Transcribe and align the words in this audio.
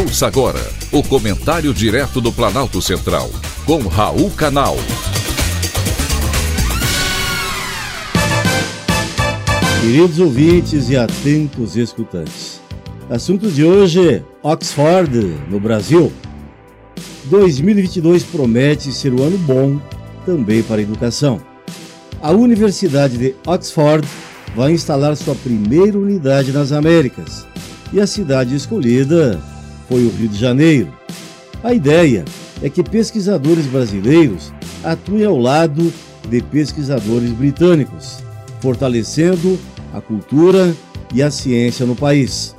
Ouça 0.00 0.26
agora 0.26 0.60
o 0.90 1.02
comentário 1.02 1.74
direto 1.74 2.22
do 2.22 2.32
Planalto 2.32 2.80
Central, 2.80 3.28
com 3.66 3.86
Raul 3.86 4.30
Canal. 4.30 4.74
Queridos 9.82 10.18
ouvintes 10.18 10.88
e 10.88 10.96
atentos 10.96 11.76
escutantes, 11.76 12.62
assunto 13.10 13.50
de 13.50 13.62
hoje: 13.62 14.24
Oxford, 14.42 15.38
no 15.50 15.60
Brasil. 15.60 16.10
2022 17.24 18.22
promete 18.24 18.92
ser 18.92 19.12
um 19.12 19.22
ano 19.22 19.36
bom 19.36 19.78
também 20.24 20.62
para 20.62 20.76
a 20.76 20.82
educação. 20.82 21.42
A 22.22 22.30
Universidade 22.30 23.18
de 23.18 23.34
Oxford 23.46 24.08
vai 24.56 24.72
instalar 24.72 25.14
sua 25.14 25.34
primeira 25.34 25.98
unidade 25.98 26.52
nas 26.52 26.72
Américas 26.72 27.46
e 27.92 28.00
a 28.00 28.06
cidade 28.06 28.56
escolhida 28.56 29.38
foi 29.90 30.04
o 30.04 30.10
Rio 30.10 30.28
de 30.28 30.38
Janeiro. 30.38 30.88
A 31.64 31.74
ideia 31.74 32.24
é 32.62 32.70
que 32.70 32.80
pesquisadores 32.80 33.66
brasileiros 33.66 34.52
atuem 34.84 35.24
ao 35.24 35.36
lado 35.36 35.92
de 36.28 36.40
pesquisadores 36.40 37.32
britânicos, 37.32 38.18
fortalecendo 38.60 39.58
a 39.92 40.00
cultura 40.00 40.72
e 41.12 41.20
a 41.20 41.30
ciência 41.30 41.84
no 41.84 41.96
país. 41.96 42.54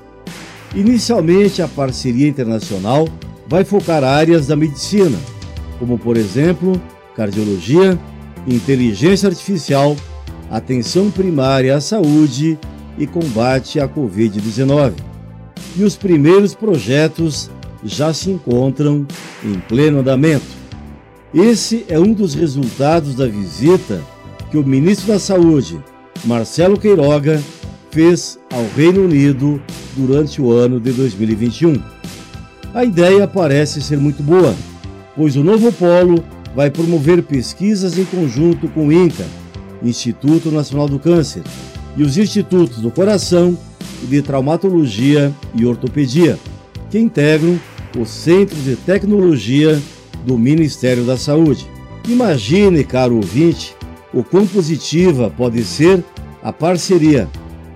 Inicialmente, 0.76 1.62
a 1.62 1.70
parceria 1.70 2.28
internacional 2.28 3.08
vai 3.48 3.64
focar 3.64 4.04
áreas 4.04 4.48
da 4.48 4.56
medicina, 4.58 5.18
como, 5.80 5.98
por 5.98 6.18
exemplo, 6.18 6.80
cardiologia, 7.16 7.98
inteligência 8.46 9.30
artificial, 9.30 9.96
atenção 10.50 11.10
primária 11.10 11.78
à 11.78 11.80
saúde 11.80 12.60
e 12.98 13.08
combate 13.08 13.80
à 13.80 13.88
Covid-19 13.88 15.11
e 15.76 15.84
os 15.84 15.96
primeiros 15.96 16.54
projetos 16.54 17.50
já 17.84 18.14
se 18.14 18.30
encontram 18.30 19.06
em 19.44 19.60
pleno 19.68 20.00
andamento. 20.00 20.46
Esse 21.34 21.86
é 21.88 21.98
um 21.98 22.14
dos 22.14 22.34
resultados 22.34 23.16
da 23.16 23.26
visita 23.28 24.02
que 24.50 24.58
o 24.58 24.66
ministro 24.66 25.08
da 25.08 25.20
Saúde, 25.20 25.80
Marcelo 26.26 26.78
Queiroga, 26.78 27.42
fez 27.90 28.38
ao 28.52 28.66
Reino 28.76 29.06
Unido 29.06 29.62
durante 29.96 30.42
o 30.42 30.52
ano 30.52 30.80
de 30.80 30.92
2021. 30.92 31.82
A 32.74 32.86
ideia 32.86 33.28
parece 33.28 33.82
ser 33.82 33.98
muito 33.98 34.22
boa, 34.22 34.54
pois 35.16 35.36
o 35.36 35.44
novo 35.44 35.72
polo 35.72 36.24
vai 36.56 36.70
promover 36.70 37.24
pesquisas 37.24 37.98
em 37.98 38.06
conjunto 38.06 38.68
com 38.70 38.88
o 38.88 38.92
INCA, 38.92 39.26
Instituto 39.84 40.52
Nacional 40.52 40.88
do 40.88 41.00
Câncer, 41.00 41.44
e 41.98 42.04
os 42.04 42.18
institutos 42.18 42.78
do 42.80 42.92
coração 42.92 43.58
de 44.04 44.22
Traumatologia 44.22 45.34
e 45.54 45.66
Ortopedia, 45.66 46.38
que 46.90 47.00
integram 47.00 47.60
os 47.98 48.10
Centros 48.10 48.64
de 48.64 48.76
Tecnologia 48.76 49.82
do 50.26 50.38
Ministério 50.38 51.04
da 51.04 51.18
Saúde. 51.18 51.68
Imagine, 52.08 52.84
caro 52.84 53.16
ouvinte, 53.16 53.76
o 54.14 54.24
quão 54.24 54.46
positiva 54.46 55.30
pode 55.30 55.64
ser 55.64 56.04
a 56.42 56.52
parceria 56.52 57.28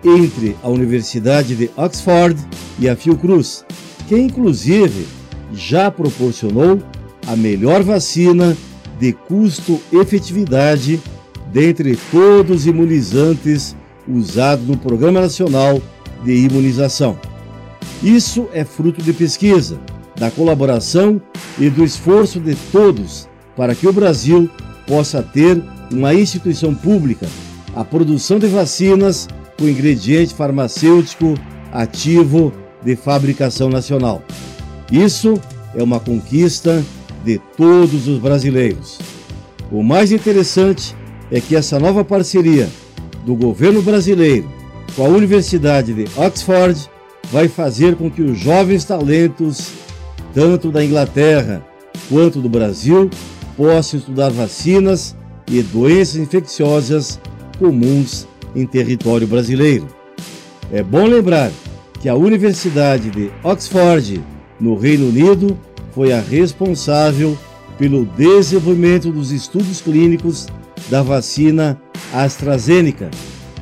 entre 0.04 0.56
a 0.62 0.70
Universidade 0.70 1.56
de 1.56 1.70
Oxford 1.76 2.40
e 2.80 2.88
a 2.88 2.96
Fiocruz, 2.96 3.66
que 4.08 4.18
inclusive 4.18 5.06
já 5.54 5.90
proporcionou 5.90 6.82
a 7.28 7.36
melhor 7.36 7.84
vacina 7.84 8.56
de 9.00 9.14
custo-efetividade 9.14 11.00
dentre 11.52 11.98
todos 12.12 12.62
os 12.62 12.68
imunizantes 12.68 13.76
usados 14.08 14.68
no 14.68 14.78
Programa 14.78 15.22
Nacional 15.22 15.82
de 16.26 16.36
imunização. 16.36 17.18
Isso 18.04 18.50
é 18.52 18.66
fruto 18.66 19.02
de 19.02 19.14
pesquisa, 19.14 19.80
da 20.18 20.32
colaboração 20.32 21.22
e 21.60 21.70
do 21.70 21.84
esforço 21.84 22.40
de 22.40 22.56
todos 22.72 23.30
para 23.56 23.74
que 23.74 23.88
o 23.88 23.94
Brasil 23.94 24.50
possa 24.88 25.24
ter 25.24 25.64
uma 25.92 26.14
instituição 26.14 26.74
pública, 26.74 27.28
a 27.76 27.86
produção 27.86 28.40
de 28.40 28.48
vacinas 28.48 29.28
com 29.58 29.68
ingrediente 29.68 30.34
farmacêutico 30.34 31.36
ativo 31.72 32.52
de 32.84 32.96
fabricação 32.96 33.70
nacional. 33.70 34.22
Isso 34.92 35.40
é 35.74 35.82
uma 35.82 36.00
conquista 36.00 36.84
de 37.24 37.40
todos 37.58 38.08
os 38.08 38.20
brasileiros. 38.20 39.00
O 39.72 39.82
mais 39.82 40.12
interessante 40.12 40.96
é 41.32 41.42
que 41.42 41.56
essa 41.56 41.80
nova 41.80 42.04
parceria 42.04 42.70
do 43.26 43.36
governo 43.36 43.82
brasileiro 43.82 44.55
com 44.96 45.06
a 45.06 45.10
Universidade 45.10 45.94
de 45.94 46.06
Oxford 46.18 46.90
vai 47.32 47.48
fazer 47.48 47.96
com 47.96 48.10
que 48.10 48.22
os 48.22 48.40
jovens 48.40 48.86
talentos, 48.86 49.72
tanto 50.34 50.72
da 50.72 50.84
Inglaterra 50.84 51.66
quanto 52.10 52.40
do 52.40 52.48
Brasil, 52.48 53.10
possam 53.58 54.00
estudar 54.00 54.30
vacinas 54.30 55.16
e 55.52 55.62
doenças 55.62 56.16
infecciosas 56.16 57.20
comuns 57.60 58.28
em 58.56 58.66
território 58.66 59.28
brasileiro. 59.28 59.88
É 60.72 60.82
bom 60.82 61.06
lembrar 61.06 61.52
que 62.02 62.08
a 62.08 62.16
Universidade 62.16 63.10
de 63.10 63.32
Oxford, 63.44 64.24
no 64.60 64.78
Reino 64.78 65.10
Unido, 65.10 65.58
foi 65.94 66.14
a 66.14 66.22
responsável 66.22 67.38
pelo 67.78 68.06
desenvolvimento 68.06 69.12
dos 69.12 69.32
estudos 69.32 69.82
clínicos 69.82 70.48
da 70.90 71.02
vacina 71.02 71.80
AstraZeneca 72.14 73.10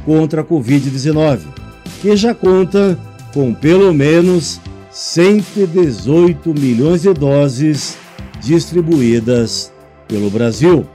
contra 0.06 0.41
a 0.41 0.44
Covid-19, 0.44 1.40
que 2.02 2.16
já 2.16 2.34
conta 2.34 2.97
com 3.34 3.53
pelo 3.53 3.94
menos 3.94 4.59
118 4.91 6.53
milhões 6.53 7.02
de 7.02 7.14
doses 7.14 7.97
distribuídas 8.42 9.72
pelo 10.08 10.30
Brasil. 10.30 10.86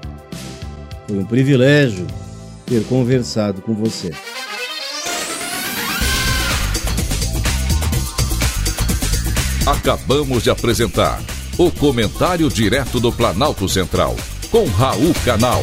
Foi 1.06 1.18
um 1.18 1.24
privilégio 1.24 2.06
ter 2.66 2.84
conversado 2.84 3.62
com 3.62 3.74
você. 3.74 4.12
Acabamos 9.66 10.42
de 10.42 10.50
apresentar 10.50 11.20
o 11.58 11.70
Comentário 11.70 12.48
Direto 12.48 13.00
do 13.00 13.12
Planalto 13.12 13.68
Central, 13.68 14.16
com 14.50 14.64
Raul 14.64 15.12
Canal. 15.24 15.60